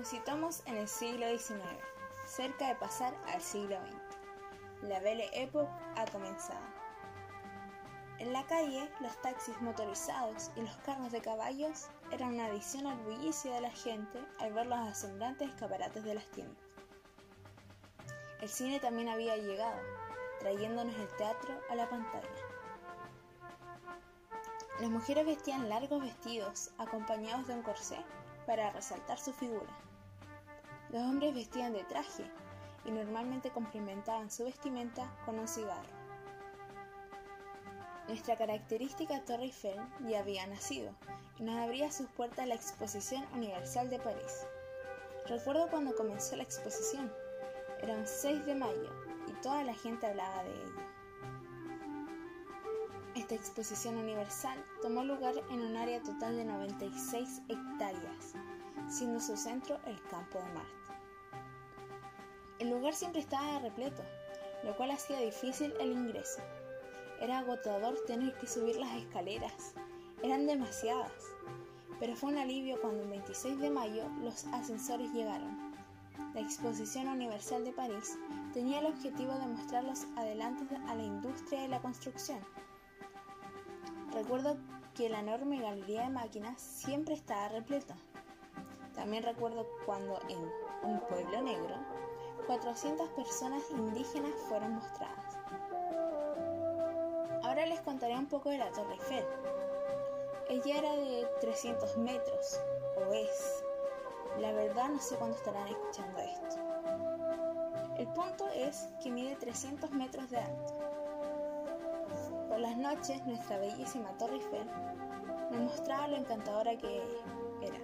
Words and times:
Nos 0.00 0.08
situamos 0.08 0.62
en 0.64 0.78
el 0.78 0.88
siglo 0.88 1.26
XIX, 1.28 1.60
cerca 2.24 2.68
de 2.68 2.74
pasar 2.76 3.14
al 3.34 3.42
siglo 3.42 3.76
XX. 3.76 4.88
La 4.88 4.98
Belle 4.98 5.28
Époque 5.34 5.68
ha 5.94 6.06
comenzado. 6.06 6.64
En 8.18 8.32
la 8.32 8.46
calle, 8.46 8.90
los 9.00 9.14
taxis 9.20 9.60
motorizados 9.60 10.52
y 10.56 10.62
los 10.62 10.74
carros 10.86 11.12
de 11.12 11.20
caballos 11.20 11.88
eran 12.12 12.32
una 12.32 12.46
adición 12.46 12.86
al 12.86 12.96
bullicio 13.00 13.52
de 13.52 13.60
la 13.60 13.70
gente 13.70 14.24
al 14.38 14.54
ver 14.54 14.68
los 14.68 14.78
asombrantes 14.78 15.50
escaparates 15.50 16.02
de 16.02 16.14
las 16.14 16.30
tiendas. 16.30 16.64
El 18.40 18.48
cine 18.48 18.80
también 18.80 19.10
había 19.10 19.36
llegado, 19.36 19.82
trayéndonos 20.38 20.96
el 20.96 21.14
teatro 21.18 21.60
a 21.68 21.74
la 21.74 21.90
pantalla. 21.90 22.26
Las 24.80 24.88
mujeres 24.88 25.26
vestían 25.26 25.68
largos 25.68 26.00
vestidos 26.00 26.70
acompañados 26.78 27.46
de 27.48 27.52
un 27.52 27.62
corsé 27.62 27.98
para 28.46 28.70
resaltar 28.70 29.18
su 29.18 29.34
figura. 29.34 29.89
Los 30.92 31.02
hombres 31.02 31.34
vestían 31.34 31.72
de 31.72 31.84
traje 31.84 32.24
y 32.84 32.90
normalmente 32.90 33.50
complementaban 33.50 34.30
su 34.30 34.44
vestimenta 34.44 35.10
con 35.24 35.38
un 35.38 35.46
cigarro. 35.46 36.00
Nuestra 38.08 38.36
característica 38.36 39.24
Torre 39.24 39.44
Eiffel 39.44 39.78
ya 40.08 40.18
había 40.18 40.46
nacido 40.48 40.92
y 41.38 41.44
nos 41.44 41.56
abría 41.56 41.92
sus 41.92 42.08
puertas 42.08 42.48
la 42.48 42.56
Exposición 42.56 43.24
Universal 43.34 43.88
de 43.88 44.00
París. 44.00 44.46
Recuerdo 45.28 45.68
cuando 45.68 45.94
comenzó 45.94 46.34
la 46.34 46.42
exposición. 46.42 47.12
Era 47.80 47.94
un 47.94 48.06
6 48.06 48.46
de 48.46 48.54
mayo 48.56 48.90
y 49.28 49.32
toda 49.42 49.62
la 49.62 49.74
gente 49.74 50.08
hablaba 50.08 50.42
de 50.42 50.50
ella. 50.50 50.90
Esta 53.14 53.34
exposición 53.36 53.96
universal 53.96 54.58
tomó 54.82 55.04
lugar 55.04 55.34
en 55.50 55.60
un 55.60 55.76
área 55.76 56.02
total 56.02 56.36
de 56.36 56.44
96 56.44 57.42
hectáreas, 57.48 58.34
siendo 58.90 59.20
su 59.20 59.36
centro 59.36 59.78
el 59.86 60.02
campo 60.10 60.38
de 60.38 60.52
Marte. 60.52 60.70
El 62.58 62.70
lugar 62.70 62.94
siempre 62.94 63.20
estaba 63.20 63.60
repleto, 63.60 64.02
lo 64.64 64.76
cual 64.76 64.90
hacía 64.90 65.20
difícil 65.20 65.72
el 65.80 65.92
ingreso. 65.92 66.42
Era 67.20 67.38
agotador 67.38 67.96
tener 68.06 68.36
que 68.38 68.46
subir 68.46 68.76
las 68.76 68.94
escaleras, 68.96 69.74
eran 70.22 70.46
demasiadas, 70.46 71.12
pero 71.98 72.14
fue 72.16 72.32
un 72.32 72.38
alivio 72.38 72.80
cuando 72.80 73.02
el 73.02 73.08
26 73.08 73.60
de 73.60 73.70
mayo 73.70 74.04
los 74.22 74.44
ascensores 74.48 75.12
llegaron. 75.12 75.70
La 76.34 76.40
Exposición 76.40 77.08
Universal 77.08 77.64
de 77.64 77.72
París 77.72 78.18
tenía 78.52 78.80
el 78.80 78.86
objetivo 78.86 79.32
de 79.34 79.46
mostrar 79.46 79.84
los 79.84 80.04
adelantos 80.16 80.66
a 80.88 80.94
la 80.94 81.02
industria 81.02 81.62
de 81.62 81.68
la 81.68 81.80
construcción 81.80 82.40
Recuerdo 84.12 84.56
que 84.94 85.08
la 85.08 85.20
enorme 85.20 85.60
galería 85.60 86.02
de 86.02 86.10
máquinas 86.10 86.60
siempre 86.60 87.14
estaba 87.14 87.48
repleta. 87.48 87.96
También 89.00 89.22
recuerdo 89.22 89.66
cuando 89.86 90.20
en 90.28 90.52
un 90.82 91.00
pueblo 91.08 91.40
negro 91.40 91.74
400 92.46 93.08
personas 93.08 93.62
indígenas 93.70 94.34
fueron 94.46 94.74
mostradas. 94.74 95.38
Ahora 97.42 97.64
les 97.64 97.80
contaré 97.80 98.14
un 98.14 98.26
poco 98.26 98.50
de 98.50 98.58
la 98.58 98.70
Torre 98.72 98.92
Eiffel. 98.92 99.24
Ella 100.50 100.76
era 100.76 100.96
de 100.96 101.26
300 101.40 101.96
metros, 101.96 102.60
o 102.98 103.14
es. 103.14 103.64
La 104.38 104.52
verdad 104.52 104.90
no 104.90 105.00
sé 105.00 105.16
cuándo 105.16 105.34
estarán 105.34 105.66
escuchando 105.68 106.18
esto. 106.18 106.56
El 107.96 108.06
punto 108.08 108.46
es 108.54 108.86
que 109.02 109.10
mide 109.10 109.34
300 109.36 109.92
metros 109.92 110.28
de 110.28 110.40
alto 110.40 110.74
por 112.50 112.60
las 112.60 112.76
noches, 112.76 113.24
nuestra 113.24 113.56
bellísima 113.56 114.10
Torre 114.18 114.34
Eiffel 114.34 114.68
me 115.52 115.60
mostraba 115.60 116.08
lo 116.08 116.16
encantadora 116.16 116.76
que 116.76 117.00
era, 117.62 117.78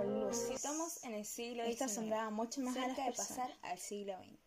Estamos 0.00 1.04
en 1.04 1.12
el 1.14 1.26
siglo 1.26 1.62
Esta 1.64 1.84
asombraba 1.84 2.30
mucho 2.30 2.62
más 2.62 2.74
a 2.76 2.88
las 2.88 2.96
de 2.96 3.12
pasar 3.12 3.54
al 3.60 3.78
siglo 3.78 4.16
XX. 4.16 4.38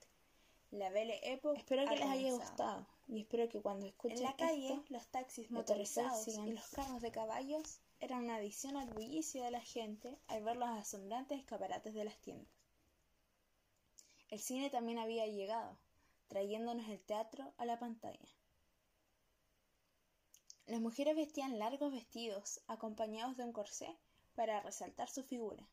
La 0.71 0.89
Belle 0.89 1.19
Époque. 1.31 1.59
Espero 1.59 1.87
que 1.87 1.95
les 1.95 2.07
haya 2.07 2.31
gustado 2.31 2.87
y 3.07 3.21
espero 3.21 3.47
que 3.49 3.61
cuando 3.61 3.85
escuchen 3.85 4.17
en 4.17 4.23
la 4.23 4.35
calle 4.35 4.73
esto, 4.73 4.85
los 4.89 5.07
taxis 5.09 5.51
motorizados 5.51 6.27
y 6.27 6.51
los 6.53 6.67
carros 6.69 7.01
de 7.01 7.11
caballos 7.11 7.81
eran 7.99 8.23
una 8.23 8.37
adición 8.37 8.77
al 8.77 8.89
bullicio 8.89 9.43
de 9.43 9.51
la 9.51 9.61
gente 9.61 10.17
al 10.27 10.43
ver 10.43 10.57
los 10.57 10.69
asombrantes 10.69 11.37
escaparates 11.37 11.93
de 11.93 12.05
las 12.05 12.17
tiendas. 12.17 12.51
El 14.29 14.39
cine 14.39 14.71
también 14.71 14.97
había 14.97 15.27
llegado, 15.27 15.77
trayéndonos 16.29 16.89
el 16.89 16.99
teatro 16.99 17.53
a 17.57 17.65
la 17.65 17.77
pantalla. 17.77 18.29
Las 20.65 20.81
mujeres 20.81 21.15
vestían 21.15 21.59
largos 21.59 21.91
vestidos 21.91 22.61
acompañados 22.67 23.37
de 23.37 23.43
un 23.43 23.53
corsé 23.53 23.95
para 24.35 24.61
resaltar 24.61 25.09
su 25.09 25.23
figura. 25.23 25.67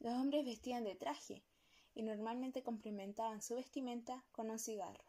Los 0.00 0.14
hombres 0.14 0.44
vestían 0.44 0.84
de 0.84 0.94
traje 0.94 1.42
y 1.94 2.02
normalmente 2.02 2.62
complementaban 2.62 3.42
su 3.42 3.54
vestimenta 3.54 4.24
con 4.32 4.50
un 4.50 4.58
cigarro. 4.58 5.04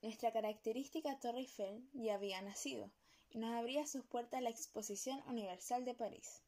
Nuestra 0.00 0.32
característica 0.32 1.18
Torre 1.18 1.40
Eiffel 1.40 1.88
ya 1.92 2.14
había 2.14 2.40
nacido 2.40 2.90
y 3.30 3.38
nos 3.38 3.54
abría 3.54 3.86
sus 3.86 4.04
puertas 4.04 4.42
la 4.42 4.50
Exposición 4.50 5.22
Universal 5.26 5.84
de 5.84 5.94
París. 5.94 6.42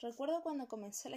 Recuerdo 0.00 0.42
cuando 0.42 0.68
comenzó 0.68 1.00
la 1.00 1.04